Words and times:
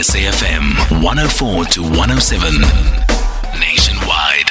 SAFM 0.00 1.02
104 1.04 1.64
to 1.66 1.82
107. 1.82 2.52
Nationwide. 3.60 4.50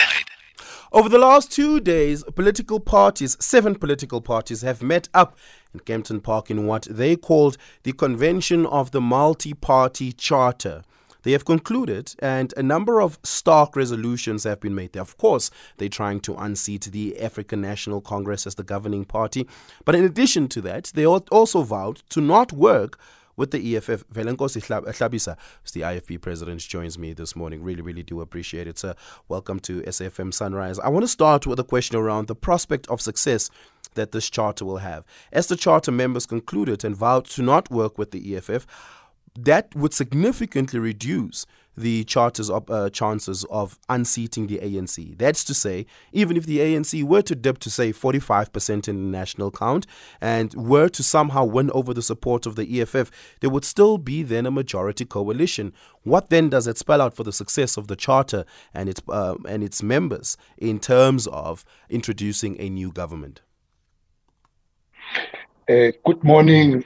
Over 0.91 1.09
the 1.09 1.17
last 1.17 1.51
two 1.51 1.79
days, 1.79 2.23
political 2.35 2.79
parties, 2.79 3.35
seven 3.39 3.73
political 3.73 4.21
parties, 4.21 4.61
have 4.61 4.83
met 4.83 5.09
up 5.11 5.35
in 5.73 5.79
Kempton 5.79 6.21
Park 6.21 6.51
in 6.51 6.67
what 6.67 6.87
they 6.87 7.15
called 7.15 7.57
the 7.81 7.93
Convention 7.93 8.67
of 8.67 8.91
the 8.91 9.01
Multi 9.01 9.55
Party 9.55 10.11
Charter. 10.11 10.83
They 11.23 11.31
have 11.31 11.45
concluded, 11.45 12.13
and 12.19 12.53
a 12.55 12.61
number 12.61 13.01
of 13.01 13.17
stark 13.23 13.75
resolutions 13.75 14.43
have 14.43 14.59
been 14.59 14.75
made. 14.75 14.95
Of 14.95 15.17
course, 15.17 15.49
they're 15.77 15.89
trying 15.89 16.19
to 16.21 16.35
unseat 16.35 16.83
the 16.91 17.19
African 17.19 17.59
National 17.59 18.01
Congress 18.01 18.45
as 18.45 18.53
the 18.53 18.63
governing 18.63 19.03
party. 19.03 19.47
But 19.83 19.95
in 19.95 20.05
addition 20.05 20.47
to 20.49 20.61
that, 20.61 20.91
they 20.93 21.07
also 21.07 21.63
vowed 21.63 22.03
to 22.09 22.21
not 22.21 22.53
work 22.53 22.99
with 23.39 23.51
the 23.51 23.77
EFF. 23.77 24.05
Velenkosi 24.13 24.61
Hlabisa, 24.61 25.37
the 25.71 25.81
IFP 25.81 26.21
president, 26.21 26.59
joins 26.59 26.99
me 26.99 27.13
this 27.13 27.37
morning. 27.37 27.63
Really, 27.63 27.81
really 27.81 28.03
do 28.03 28.19
appreciate 28.19 28.67
it, 28.67 28.77
sir. 28.77 28.93
Welcome 29.29 29.61
to 29.61 29.81
SAFM 29.83 30.33
Sunrise. 30.33 30.77
I 30.77 30.89
want 30.89 31.03
to 31.03 31.07
start 31.07 31.47
with 31.47 31.57
a 31.57 31.63
question 31.63 31.95
around 31.95 32.27
the 32.27 32.35
prospect 32.35 32.85
of 32.89 32.99
success 32.99 33.49
that 33.93 34.11
this 34.11 34.29
charter 34.29 34.65
will 34.65 34.79
have. 34.79 35.05
As 35.31 35.47
the 35.47 35.55
charter 35.55 35.91
members 35.91 36.25
concluded 36.25 36.83
and 36.83 36.95
vowed 36.95 37.25
to 37.27 37.41
not 37.41 37.71
work 37.71 37.97
with 37.97 38.11
the 38.11 38.35
EFF, 38.35 38.67
that 39.39 39.73
would 39.73 39.93
significantly 39.93 40.79
reduce 40.79 41.45
the 41.79 42.03
charter's 42.03 42.49
uh, 42.49 42.89
chances 42.91 43.45
of 43.49 43.79
unseating 43.87 44.47
the 44.47 44.57
ANC. 44.57 45.17
That's 45.17 45.43
to 45.45 45.53
say, 45.53 45.85
even 46.11 46.35
if 46.35 46.45
the 46.45 46.59
ANC 46.59 47.03
were 47.03 47.21
to 47.21 47.35
dip 47.35 47.57
to, 47.59 47.69
say, 47.69 47.93
45% 47.93 48.87
in 48.87 49.11
the 49.11 49.17
national 49.17 49.51
count 49.51 49.87
and 50.19 50.53
were 50.53 50.89
to 50.89 51.01
somehow 51.01 51.45
win 51.45 51.71
over 51.71 51.93
the 51.93 52.01
support 52.01 52.45
of 52.45 52.55
the 52.55 52.81
EFF, 52.81 53.09
there 53.39 53.49
would 53.49 53.63
still 53.63 53.97
be 53.97 54.23
then 54.23 54.45
a 54.45 54.51
majority 54.51 55.05
coalition. 55.05 55.73
What 56.03 56.29
then 56.29 56.49
does 56.49 56.67
it 56.67 56.77
spell 56.77 57.01
out 57.01 57.15
for 57.15 57.23
the 57.23 57.33
success 57.33 57.77
of 57.77 57.87
the 57.87 57.95
charter 57.95 58.43
and 58.73 58.89
its, 58.89 59.01
uh, 59.07 59.35
and 59.47 59.63
its 59.63 59.81
members 59.81 60.35
in 60.57 60.79
terms 60.79 61.27
of 61.27 61.63
introducing 61.89 62.59
a 62.59 62.69
new 62.69 62.91
government? 62.91 63.41
Uh, 65.69 65.91
good 66.05 66.23
morning, 66.23 66.83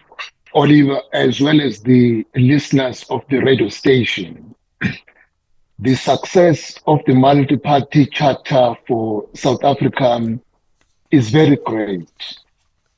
Oliver, 0.54 1.02
as 1.14 1.42
well 1.42 1.60
as 1.62 1.82
the 1.82 2.26
listeners 2.36 3.06
of 3.10 3.24
the 3.30 3.40
radio 3.40 3.70
station. 3.70 4.54
The 5.80 5.96
success 5.96 6.80
of 6.88 7.00
the 7.06 7.14
multi-party 7.14 8.06
charter 8.08 8.76
for 8.88 9.28
South 9.34 9.64
Africa 9.64 10.40
is 11.12 11.30
very 11.30 11.58
great. 11.58 12.10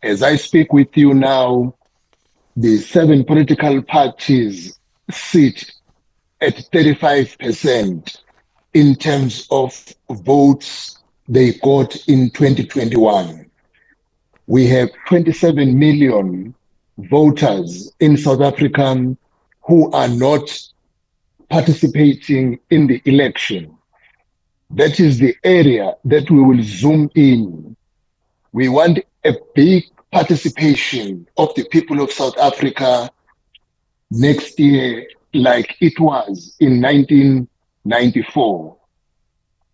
As 0.03 0.21
I 0.21 0.35
speak 0.35 0.71
with 0.71 0.95
you 0.95 1.13
now, 1.13 1.73
the 2.55 2.77
seven 2.77 3.23
political 3.23 3.81
parties 3.81 4.79
sit 5.11 5.71
at 6.41 6.55
35% 6.71 8.17
in 8.73 8.95
terms 8.95 9.47
of 9.51 9.93
votes 10.09 10.99
they 11.27 11.53
got 11.53 11.95
in 12.07 12.29
2021. 12.29 13.49
We 14.47 14.67
have 14.67 14.89
27 15.07 15.77
million 15.77 16.53
voters 16.97 17.91
in 17.99 18.15
South 18.15 18.41
Africa 18.41 19.17
who 19.61 19.91
are 19.91 20.07
not 20.07 20.49
participating 21.49 22.59
in 22.69 22.87
the 22.87 23.01
election. 23.05 23.77
That 24.71 24.99
is 24.99 25.19
the 25.19 25.35
area 25.43 25.95
that 26.05 26.29
we 26.29 26.41
will 26.41 26.61
zoom 26.61 27.09
in. 27.15 27.75
We 28.51 28.69
want 28.69 28.99
a 29.23 29.33
big 29.53 29.85
participation 30.11 31.27
of 31.37 31.53
the 31.55 31.65
people 31.65 32.01
of 32.01 32.11
South 32.11 32.37
Africa 32.37 33.09
next 34.11 34.59
year, 34.59 35.07
like 35.33 35.75
it 35.81 35.99
was 35.99 36.55
in 36.59 36.81
1994. 36.81 38.77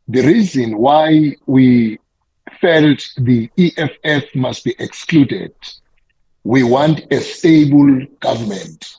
The 0.07 0.21
reason 0.21 0.77
why 0.77 1.35
we 1.45 1.99
felt 2.59 3.03
the 3.17 3.49
EFF 3.57 4.35
must 4.35 4.63
be 4.65 4.75
excluded 4.79 5.53
we 6.43 6.63
want 6.63 7.01
a 7.11 7.19
stable 7.19 8.03
government 8.19 8.97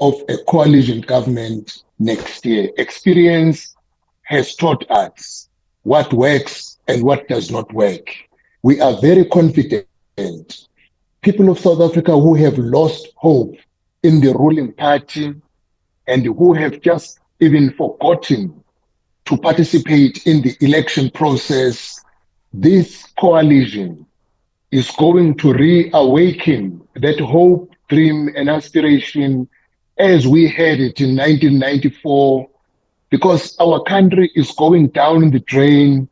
of 0.00 0.14
a 0.28 0.36
coalition 0.48 1.00
government 1.00 1.84
next 1.98 2.44
year. 2.44 2.70
Experience 2.78 3.74
has 4.22 4.54
taught 4.54 4.88
us 4.90 5.48
what 5.82 6.12
works 6.12 6.78
and 6.88 7.02
what 7.02 7.28
does 7.28 7.50
not 7.50 7.72
work. 7.72 8.08
We 8.62 8.80
are 8.80 9.00
very 9.00 9.24
confident. 9.26 9.86
People 11.22 11.48
of 11.48 11.58
South 11.58 11.80
Africa 11.80 12.12
who 12.12 12.34
have 12.34 12.58
lost 12.58 13.08
hope 13.16 13.54
in 14.02 14.20
the 14.20 14.32
ruling 14.34 14.72
party 14.72 15.34
and 16.06 16.24
who 16.24 16.52
have 16.54 16.80
just 16.80 17.20
even 17.40 17.72
forgotten 17.72 18.62
to 19.26 19.36
participate 19.36 20.26
in 20.26 20.42
the 20.42 20.56
election 20.60 21.10
process, 21.10 22.02
this 22.52 23.06
coalition 23.18 24.06
is 24.70 24.90
going 24.92 25.36
to 25.38 25.52
reawaken 25.52 26.86
that 26.96 27.20
hope, 27.20 27.70
dream, 27.88 28.28
and 28.36 28.50
aspiration 28.50 29.48
as 29.98 30.26
we 30.26 30.48
had 30.48 30.80
it 30.80 31.00
in 31.00 31.16
1994, 31.16 32.48
because 33.10 33.56
our 33.58 33.82
country 33.84 34.30
is 34.34 34.50
going 34.52 34.88
down 34.88 35.30
the 35.30 35.40
drain, 35.40 36.08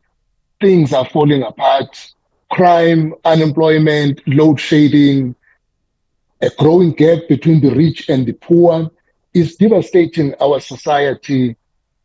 things 0.61 0.93
are 0.93 1.05
falling 1.05 1.43
apart, 1.43 2.11
crime, 2.51 3.13
unemployment, 3.25 4.21
load 4.27 4.59
shedding, 4.59 5.35
a 6.41 6.49
growing 6.57 6.91
gap 6.91 7.19
between 7.27 7.61
the 7.61 7.73
rich 7.75 8.09
and 8.09 8.25
the 8.25 8.33
poor 8.33 8.89
is 9.33 9.55
devastating 9.55 10.33
our 10.41 10.59
society 10.59 11.55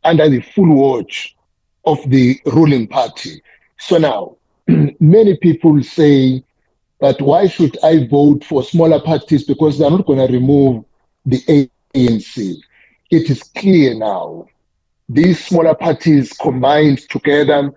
under 0.03 0.29
the 0.29 0.41
full 0.41 0.73
watch 0.73 1.35
of 1.85 1.97
the 2.09 2.39
ruling 2.45 2.87
party. 2.87 3.41
So 3.77 3.97
now, 3.97 4.35
many 4.99 5.37
people 5.37 5.81
say 5.83 6.43
but 6.99 7.21
why 7.21 7.47
should 7.47 7.77
I 7.81 8.07
vote 8.07 8.43
for 8.43 8.61
smaller 8.61 8.99
parties? 8.99 9.45
Because 9.45 9.79
they're 9.79 9.89
not 9.89 10.05
going 10.05 10.19
to 10.25 10.31
remove 10.31 10.83
the 11.25 11.69
ANC. 11.93 12.57
It 13.11 13.29
is 13.29 13.43
clear 13.43 13.95
now. 13.95 14.47
These 15.07 15.45
smaller 15.45 15.75
parties 15.75 16.33
combined 16.33 16.99
together 17.09 17.73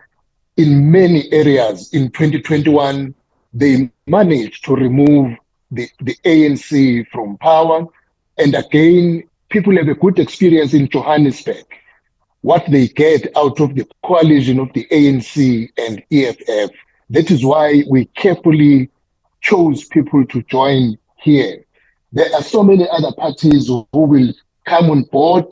in 0.57 0.91
many 0.91 1.33
areas 1.33 1.93
in 1.93 2.11
2021, 2.11 3.15
they 3.55 3.91
managed 4.07 4.65
to 4.65 4.75
remove 4.75 5.37
the, 5.71 5.89
the 6.01 6.15
ANC 6.25 7.07
from 7.11 7.39
power. 7.39 7.87
And 8.39 8.55
again, 8.55 9.25
people 9.49 9.77
have 9.77 9.89
a 9.89 9.95
good 9.95 10.19
experience 10.19 10.75
in 10.75 10.89
Johannesburg. 10.89 11.65
What 12.43 12.65
they 12.71 12.89
get 12.89 13.29
out 13.37 13.61
of 13.61 13.75
the 13.75 13.87
coalition 14.05 14.59
of 14.59 14.73
the 14.73 14.87
ANC 14.91 15.71
and 15.79 16.03
EFF. 16.11 16.71
That 17.11 17.31
is 17.31 17.45
why 17.45 17.85
we 17.89 18.07
carefully 18.07 18.91
chose 19.41 19.85
people 19.85 20.25
to 20.27 20.43
join 20.43 20.99
here. 21.17 21.65
There 22.13 22.33
are 22.35 22.43
so 22.43 22.63
many 22.63 22.87
other 22.89 23.13
parties 23.13 23.69
who 23.69 23.87
will 23.93 24.35
come 24.67 24.91
on 24.91 25.05
board 25.05 25.47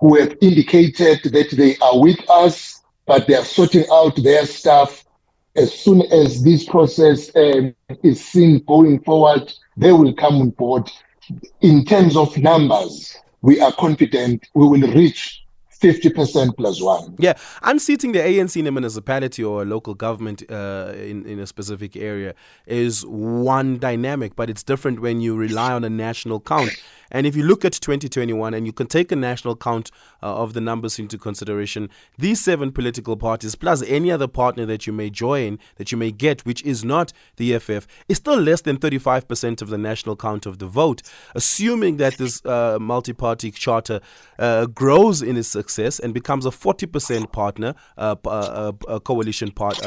who 0.00 0.18
have 0.18 0.34
indicated 0.40 1.20
that 1.24 1.50
they 1.50 1.76
are 1.76 2.00
with 2.00 2.18
us, 2.30 2.82
but 3.06 3.26
they 3.26 3.34
are 3.34 3.44
sorting 3.44 3.84
out 3.92 4.16
their 4.16 4.46
stuff. 4.46 5.04
As 5.56 5.74
soon 5.74 6.02
as 6.10 6.42
this 6.42 6.64
process 6.64 7.30
um, 7.36 7.74
is 8.02 8.24
seen 8.24 8.60
going 8.66 9.00
forward, 9.00 9.52
they 9.76 9.92
will 9.92 10.14
come 10.14 10.36
on 10.36 10.50
board. 10.50 10.90
In 11.60 11.84
terms 11.84 12.16
of 12.16 12.36
numbers, 12.38 13.16
we 13.42 13.60
are 13.60 13.72
confident 13.72 14.48
we 14.54 14.66
will 14.66 14.92
reach 14.92 15.44
50% 15.80 16.56
plus 16.56 16.80
one. 16.80 17.16
Yeah, 17.18 17.34
unseating 17.62 18.12
the 18.12 18.18
ANC 18.18 18.56
in 18.56 18.66
a 18.66 18.72
municipality 18.72 19.42
or 19.42 19.62
a 19.62 19.64
local 19.64 19.94
government 19.94 20.42
uh, 20.50 20.92
in, 20.94 21.24
in 21.24 21.38
a 21.38 21.46
specific 21.46 21.96
area 21.96 22.34
is 22.66 23.04
one 23.06 23.78
dynamic, 23.78 24.36
but 24.36 24.50
it's 24.50 24.62
different 24.62 25.00
when 25.00 25.20
you 25.20 25.34
rely 25.34 25.72
on 25.72 25.82
a 25.84 25.90
national 25.90 26.40
count. 26.40 26.70
And 27.12 27.26
if 27.26 27.34
you 27.34 27.42
look 27.42 27.64
at 27.64 27.72
2021 27.72 28.54
and 28.54 28.66
you 28.66 28.72
can 28.72 28.86
take 28.86 29.10
a 29.10 29.16
national 29.16 29.56
count 29.56 29.90
uh, 30.22 30.36
of 30.36 30.52
the 30.52 30.60
numbers 30.60 30.98
into 30.98 31.18
consideration, 31.18 31.88
these 32.16 32.40
seven 32.40 32.70
political 32.70 33.16
parties, 33.16 33.56
plus 33.56 33.82
any 33.82 34.12
other 34.12 34.28
partner 34.28 34.64
that 34.66 34.86
you 34.86 34.92
may 34.92 35.10
join, 35.10 35.58
that 35.76 35.90
you 35.90 35.98
may 35.98 36.12
get, 36.12 36.44
which 36.44 36.62
is 36.62 36.84
not 36.84 37.12
the 37.36 37.52
EFF, 37.54 37.88
is 38.08 38.18
still 38.18 38.38
less 38.38 38.60
than 38.60 38.76
35% 38.78 39.60
of 39.60 39.70
the 39.70 39.78
national 39.78 40.14
count 40.14 40.46
of 40.46 40.58
the 40.58 40.66
vote. 40.66 41.02
Assuming 41.34 41.96
that 41.96 42.16
this 42.18 42.44
uh, 42.46 42.78
multi 42.80 43.12
party 43.12 43.50
charter 43.50 44.00
uh, 44.38 44.66
grows 44.66 45.20
in 45.20 45.36
its 45.36 45.48
success 45.48 45.69
and 45.78 46.12
becomes 46.12 46.46
a 46.46 46.50
40% 46.50 47.32
partner, 47.32 47.74
uh, 47.96 48.16
uh, 48.24 48.72
uh, 48.88 48.98
coalition, 49.00 49.50
part, 49.50 49.78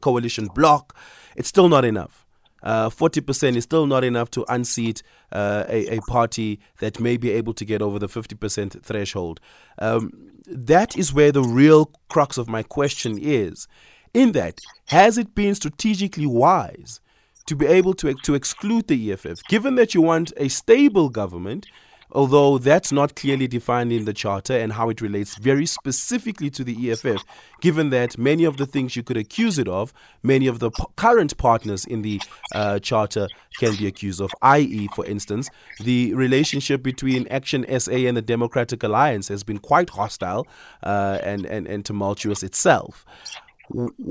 coalition 0.00 0.46
block, 0.54 0.96
it's 1.36 1.48
still 1.48 1.68
not 1.68 1.84
enough 1.84 2.24
uh, 2.64 2.88
40% 2.88 3.56
is 3.56 3.64
still 3.64 3.86
not 3.86 4.02
enough 4.02 4.30
to 4.30 4.44
unseat 4.48 5.02
uh, 5.30 5.64
a, 5.68 5.98
a, 5.98 6.00
party 6.08 6.58
that 6.80 6.98
may 6.98 7.16
be 7.16 7.30
able 7.30 7.52
to 7.52 7.64
get 7.64 7.82
over 7.82 7.98
the 7.98 8.08
50% 8.08 8.82
threshold. 8.82 9.38
Um, 9.78 10.10
that 10.46 10.96
is 10.96 11.12
where 11.12 11.30
the 11.30 11.42
real 11.42 11.92
crux 12.08 12.38
of 12.38 12.48
my 12.48 12.62
question 12.62 13.18
is. 13.20 13.68
In 14.14 14.32
that, 14.32 14.60
has 14.86 15.18
it 15.18 15.34
been 15.34 15.54
strategically 15.54 16.26
wise 16.26 17.00
to 17.46 17.54
be 17.54 17.66
able 17.66 17.92
to, 17.94 18.14
to 18.14 18.34
exclude 18.34 18.88
the 18.88 19.12
EFF, 19.12 19.44
given 19.48 19.74
that 19.74 19.94
you 19.94 20.00
want 20.00 20.32
a 20.38 20.48
stable 20.48 21.10
government? 21.10 21.66
Although 22.14 22.58
that's 22.58 22.92
not 22.92 23.16
clearly 23.16 23.48
defined 23.48 23.92
in 23.92 24.04
the 24.04 24.12
charter 24.12 24.56
and 24.56 24.72
how 24.72 24.88
it 24.88 25.00
relates 25.00 25.36
very 25.36 25.66
specifically 25.66 26.48
to 26.50 26.62
the 26.62 26.90
EFF, 26.90 27.24
given 27.60 27.90
that 27.90 28.16
many 28.16 28.44
of 28.44 28.56
the 28.56 28.66
things 28.66 28.94
you 28.94 29.02
could 29.02 29.16
accuse 29.16 29.58
it 29.58 29.66
of, 29.66 29.92
many 30.22 30.46
of 30.46 30.60
the 30.60 30.70
p- 30.70 30.84
current 30.96 31.36
partners 31.36 31.84
in 31.84 32.02
the 32.02 32.20
uh, 32.54 32.78
charter 32.78 33.28
can 33.58 33.74
be 33.76 33.86
accused 33.86 34.20
of, 34.20 34.32
i.e., 34.42 34.88
for 34.94 35.04
instance, 35.06 35.50
the 35.80 36.14
relationship 36.14 36.82
between 36.82 37.26
Action 37.28 37.64
SA 37.80 37.92
and 37.92 38.16
the 38.16 38.22
Democratic 38.22 38.82
Alliance 38.82 39.28
has 39.28 39.42
been 39.42 39.58
quite 39.58 39.90
hostile 39.90 40.46
uh, 40.82 41.18
and, 41.22 41.46
and, 41.46 41.66
and 41.66 41.84
tumultuous 41.84 42.42
itself. 42.42 43.04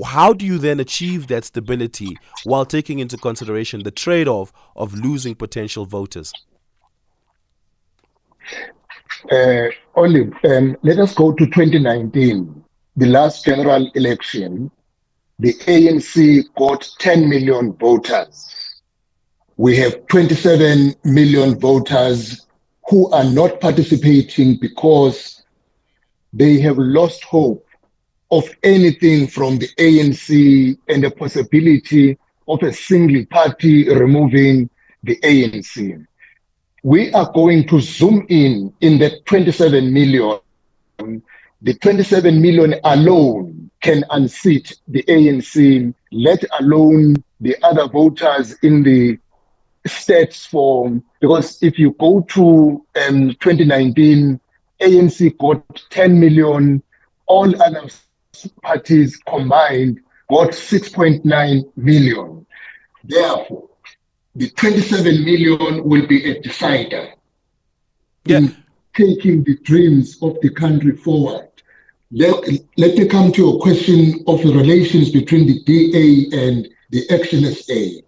How 0.04 0.32
do 0.32 0.44
you 0.44 0.58
then 0.58 0.80
achieve 0.80 1.28
that 1.28 1.44
stability 1.44 2.16
while 2.42 2.66
taking 2.66 2.98
into 2.98 3.16
consideration 3.16 3.84
the 3.84 3.92
trade 3.92 4.26
off 4.26 4.52
of 4.74 4.94
losing 4.94 5.36
potential 5.36 5.86
voters? 5.86 6.32
Uh, 9.30 9.68
Olive, 9.94 10.32
um, 10.44 10.76
let 10.82 10.98
us 10.98 11.14
go 11.14 11.32
to 11.32 11.46
2019, 11.46 12.64
the 12.96 13.06
last 13.06 13.44
general 13.44 13.90
election. 13.94 14.70
The 15.38 15.54
ANC 15.54 16.44
got 16.56 16.88
10 16.98 17.28
million 17.28 17.72
voters. 17.72 18.82
We 19.56 19.76
have 19.78 20.06
27 20.08 20.94
million 21.04 21.58
voters 21.58 22.46
who 22.88 23.10
are 23.10 23.24
not 23.24 23.60
participating 23.60 24.58
because 24.60 25.42
they 26.32 26.58
have 26.60 26.76
lost 26.78 27.24
hope 27.24 27.66
of 28.30 28.44
anything 28.62 29.26
from 29.26 29.58
the 29.58 29.68
ANC 29.78 30.76
and 30.88 31.04
the 31.04 31.10
possibility 31.10 32.18
of 32.48 32.62
a 32.62 32.72
single 32.72 33.24
party 33.26 33.88
removing 33.88 34.68
the 35.02 35.16
ANC 35.20 36.04
we 36.84 37.10
are 37.14 37.32
going 37.32 37.66
to 37.66 37.80
zoom 37.80 38.26
in 38.28 38.72
in 38.82 38.98
the 38.98 39.18
27 39.24 39.92
million. 39.92 40.38
The 41.62 41.74
27 41.80 42.42
million 42.42 42.74
alone 42.84 43.70
can 43.80 44.04
unseat 44.10 44.76
the 44.88 45.02
ANC, 45.04 45.94
let 46.12 46.44
alone 46.60 47.16
the 47.40 47.56
other 47.62 47.88
voters 47.88 48.52
in 48.62 48.82
the 48.82 49.18
states 49.86 50.44
form. 50.44 51.02
Because 51.20 51.62
if 51.62 51.78
you 51.78 51.92
go 51.98 52.20
to 52.20 52.84
um, 53.08 53.30
2019, 53.40 54.38
ANC 54.82 55.38
got 55.38 55.82
10 55.88 56.20
million, 56.20 56.82
all 57.24 57.62
other 57.62 57.88
parties 58.62 59.16
combined 59.26 60.00
got 60.28 60.50
6.9 60.50 61.76
million. 61.76 62.46
Therefore, 63.04 63.63
the 64.36 64.50
27 64.50 65.24
million 65.24 65.84
will 65.84 66.06
be 66.06 66.30
a 66.30 66.40
decider 66.40 67.12
yeah. 68.24 68.38
in 68.38 68.56
taking 68.94 69.44
the 69.44 69.56
dreams 69.58 70.18
of 70.22 70.40
the 70.40 70.50
country 70.50 70.96
forward. 70.96 71.48
Let, 72.10 72.44
let 72.76 72.96
me 72.96 73.06
come 73.06 73.32
to 73.32 73.42
your 73.42 73.60
question 73.60 74.24
of 74.26 74.42
the 74.42 74.52
relations 74.52 75.10
between 75.10 75.46
the 75.46 75.62
DA 75.64 76.46
and 76.46 76.68
the 76.90 77.08
Action 77.10 77.44
SA. 77.44 78.00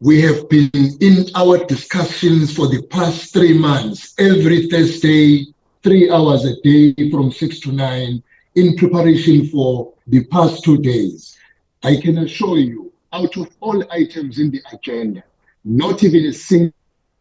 We 0.00 0.20
have 0.22 0.48
been 0.48 0.70
in 1.00 1.26
our 1.34 1.64
discussions 1.64 2.54
for 2.54 2.68
the 2.68 2.82
past 2.90 3.32
three 3.32 3.56
months, 3.56 4.14
every 4.18 4.68
Thursday, 4.68 5.46
three 5.82 6.10
hours 6.10 6.44
a 6.44 6.60
day 6.60 7.10
from 7.10 7.30
six 7.30 7.60
to 7.60 7.72
nine, 7.72 8.22
in 8.56 8.76
preparation 8.76 9.48
for 9.48 9.92
the 10.06 10.24
past 10.26 10.64
two 10.64 10.78
days. 10.78 11.36
I 11.82 11.96
can 11.96 12.18
assure 12.18 12.58
you, 12.58 12.92
out 13.12 13.36
of 13.36 13.48
all 13.60 13.82
items 13.90 14.38
in 14.38 14.50
the 14.50 14.62
agenda, 14.72 15.24
not 15.66 16.04
even 16.04 16.26
a 16.26 16.32
single 16.32 16.72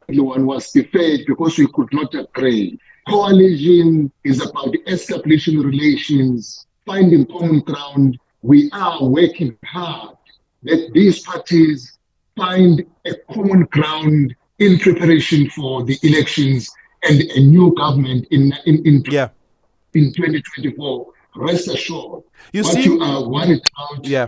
one 0.07 0.45
was 0.45 0.71
deferred 0.71 1.21
because 1.25 1.57
we 1.57 1.68
could 1.74 1.92
not 1.92 2.13
agree. 2.13 2.80
Coalition 3.09 4.12
is 4.24 4.39
about 4.39 4.75
establishing 4.86 5.59
relations, 5.59 6.68
finding 6.86 7.25
common 7.25 7.59
ground. 7.62 8.19
We 8.44 8.69
are 8.71 9.03
working 9.03 9.57
hard 9.65 10.15
that 10.63 10.92
these 10.94 11.21
parties 11.24 11.97
find 12.38 12.86
a 13.06 13.15
common 13.33 13.63
ground 13.63 14.36
in 14.59 14.77
preparation 14.77 15.50
for 15.50 15.83
the 15.83 15.98
elections 16.03 16.69
and 17.01 17.21
a 17.21 17.39
new 17.39 17.74
government 17.75 18.27
in 18.30 18.53
in 18.68 18.86
in, 18.86 19.03
yeah. 19.09 19.30
in 19.95 20.13
2024. 20.13 21.07
Rest 21.38 21.68
assured, 21.68 22.24
you 22.53 22.63
what 22.63 22.74
see, 22.74 22.83
you 22.83 23.01
are 23.01 23.27
worried 23.27 23.62
about 23.74 24.07
yeah 24.07 24.27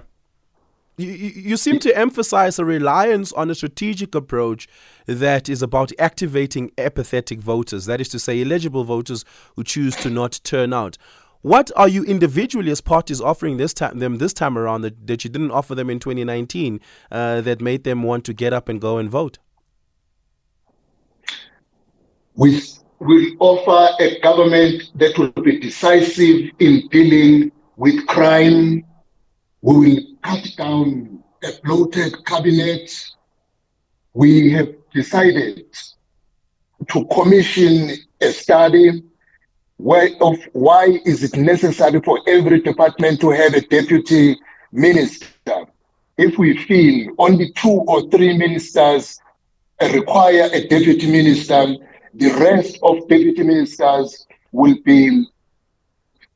you, 0.98 1.12
you 1.12 1.58
seem 1.58 1.80
to 1.80 1.96
emphasize 1.96 2.58
a 2.58 2.66
reliance 2.66 3.32
on 3.34 3.52
a 3.52 3.56
strategic 3.56 4.16
approach 4.16 4.68
that 5.06 5.48
is 5.48 5.62
about 5.62 5.92
activating 6.00 6.72
apathetic 6.78 7.40
voters, 7.40 7.86
that 7.86 8.02
is 8.02 8.10
to 8.10 8.20
say, 8.20 8.42
eligible 8.42 8.84
voters 8.84 9.24
who 9.56 9.64
choose 9.64 9.96
to 9.98 10.10
not 10.10 10.40
turn 10.44 10.74
out. 10.74 10.98
What 11.42 11.72
are 11.76 11.88
you 11.88 12.04
individually 12.04 12.72
as 12.72 12.82
parties 12.82 13.22
offering 13.22 13.58
this 13.58 13.74
time 13.74 14.00
them 14.00 14.18
this 14.18 14.34
time 14.34 14.58
around 14.58 14.82
that, 14.82 15.06
that 15.06 15.24
you 15.24 15.30
didn't 15.30 15.52
offer 15.52 15.76
them 15.76 15.90
in 15.90 16.00
2019 16.00 16.82
uh, 17.12 17.42
that 17.42 17.62
made 17.62 17.84
them 17.84 18.02
want 18.02 18.26
to 18.26 18.34
get 18.34 18.54
up 18.54 18.68
and 18.68 18.82
go 18.82 18.98
and 18.98 19.10
vote? 19.10 19.38
We 22.36 22.62
will 23.00 23.32
offer 23.40 24.04
a 24.04 24.20
government 24.22 24.92
that 24.96 25.18
will 25.18 25.32
be 25.44 25.60
decisive 25.60 26.50
in 26.60 26.88
dealing 26.88 27.52
with 27.76 28.06
crime. 28.08 28.84
We 29.68 29.76
will 29.76 30.04
cut 30.24 30.48
down 30.56 31.22
a 31.44 31.50
bloated 31.62 32.24
cabinet. 32.26 32.90
We 34.14 34.50
have 34.54 34.70
decided 34.94 35.66
to 36.90 37.06
commission 37.08 37.92
a 38.22 38.32
study 38.32 39.04
where 39.76 40.12
of 40.22 40.38
why 40.54 41.00
is 41.04 41.22
it 41.22 41.36
necessary 41.36 42.00
for 42.00 42.22
every 42.28 42.62
department 42.62 43.20
to 43.20 43.32
have 43.32 43.56
a 43.56 43.60
deputy 43.60 44.38
minister. 44.72 45.66
If 46.18 46.38
we 46.38 46.56
feel 46.64 47.14
only 47.18 47.52
two 47.52 47.84
or 47.90 48.10
three 48.10 48.38
ministers 48.38 49.20
require 49.82 50.50
a 50.54 50.66
deputy 50.70 51.12
minister, 51.12 51.76
the 52.14 52.30
rest 52.40 52.80
of 52.84 53.06
deputy 53.10 53.44
ministers 53.44 54.28
will 54.54 54.78
be 54.86 55.28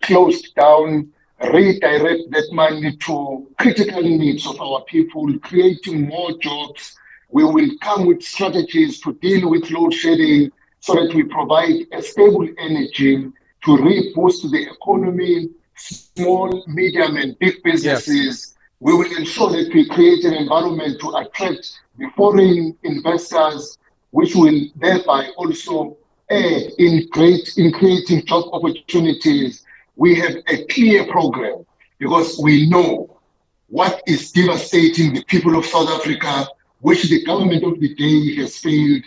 closed 0.02 0.54
down 0.54 1.14
redirect 1.50 2.32
that 2.32 2.50
money 2.52 2.96
to 2.98 3.48
critical 3.60 4.02
needs 4.02 4.46
of 4.46 4.60
our 4.62 4.84
people, 4.86 5.28
creating 5.40 6.08
more 6.08 6.38
jobs. 6.40 6.96
We 7.30 7.44
will 7.44 7.70
come 7.82 8.06
with 8.06 8.22
strategies 8.22 9.00
to 9.02 9.14
deal 9.14 9.50
with 9.50 9.72
load 9.72 9.94
shedding 9.94 10.52
so 10.80 10.94
that 10.96 11.14
we 11.14 11.24
provide 11.24 11.88
a 11.92 12.02
stable 12.02 12.48
energy 12.58 13.32
to 13.64 13.72
reboost 13.72 14.50
the 14.52 14.68
economy, 14.72 15.50
small, 15.76 16.64
medium, 16.68 17.18
and 17.18 17.38
big 17.40 17.64
businesses. 17.64 18.56
We 18.80 18.94
will 18.94 19.16
ensure 19.18 19.52
that 19.52 19.72
we 19.74 19.88
create 19.88 20.24
an 20.26 20.34
environment 20.34 21.00
to 21.02 21.10
attract 21.16 21.80
the 21.98 22.08
foreign 22.16 22.76
investors, 22.84 23.78
which 24.10 24.36
will 24.36 24.60
thereby 24.76 25.30
also 25.38 25.98
aid 26.30 26.72
in, 26.80 27.08
create, 27.10 27.54
in 27.58 27.72
creating 27.72 28.26
job 28.26 28.46
opportunities 28.52 29.64
we 30.02 30.16
have 30.16 30.36
a 30.48 30.66
clear 30.66 31.06
program 31.06 31.64
because 32.00 32.40
we 32.42 32.68
know 32.68 33.20
what 33.68 34.02
is 34.08 34.32
devastating 34.32 35.14
the 35.14 35.24
people 35.26 35.56
of 35.56 35.64
South 35.64 35.90
Africa, 35.90 36.48
which 36.80 37.04
the 37.04 37.24
government 37.24 37.64
of 37.64 37.80
the 37.80 37.94
day 37.94 38.36
has 38.38 38.58
failed. 38.58 39.04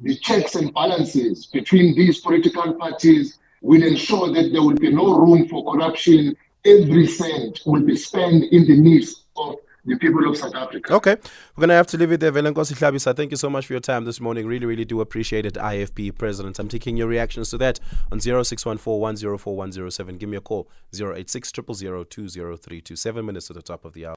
The 0.00 0.16
checks 0.16 0.54
and 0.54 0.72
balances 0.72 1.48
between 1.52 1.94
these 1.94 2.20
political 2.20 2.72
parties 2.72 3.40
will 3.60 3.82
ensure 3.82 4.32
that 4.32 4.52
there 4.52 4.62
will 4.62 4.80
be 4.86 4.90
no 4.90 5.18
room 5.18 5.46
for 5.50 5.70
corruption. 5.70 6.34
Every 6.64 7.06
cent 7.08 7.60
will 7.66 7.82
be 7.82 7.94
spent 7.94 8.44
in 8.52 8.66
the 8.66 8.78
needs 8.80 9.24
of 9.36 9.56
the 9.84 9.96
people 9.96 10.28
of 10.28 10.36
South 10.36 10.54
Africa. 10.54 10.94
Okay. 10.94 11.16
We're 11.56 11.62
going 11.62 11.70
to 11.70 11.74
have 11.74 11.86
to 11.88 11.98
leave 11.98 12.12
it 12.12 12.20
there. 12.20 12.30
Velenkosi 12.32 12.74
Hlabisa, 12.74 13.16
thank 13.16 13.30
you 13.32 13.36
so 13.36 13.50
much 13.50 13.66
for 13.66 13.72
your 13.72 13.80
time 13.80 14.04
this 14.04 14.20
morning. 14.20 14.46
Really, 14.46 14.66
really 14.66 14.84
do 14.84 15.00
appreciate 15.00 15.44
it, 15.44 15.54
IFP 15.54 16.16
President. 16.16 16.58
I'm 16.58 16.68
taking 16.68 16.96
your 16.96 17.08
reactions 17.08 17.50
to 17.50 17.58
that 17.58 17.80
on 18.10 18.20
0614 18.20 20.18
Give 20.18 20.28
me 20.28 20.36
a 20.36 20.40
call, 20.40 20.68
086 20.94 21.52
000 21.54 22.06
Seven 22.94 23.26
minutes 23.26 23.46
to 23.48 23.52
the 23.52 23.62
top 23.62 23.84
of 23.84 23.92
the 23.94 24.06
hour. 24.06 24.14